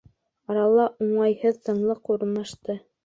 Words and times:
Арала 0.53 0.85
уңайһыҙ 1.07 1.59
тынлыҡ 1.69 2.11
урынлашты. 2.17 2.79